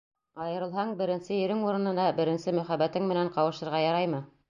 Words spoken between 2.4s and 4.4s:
мөхәббәтең менән ҡауышырға яраймы?